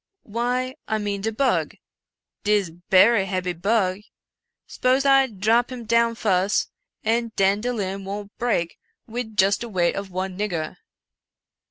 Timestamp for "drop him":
5.27-5.85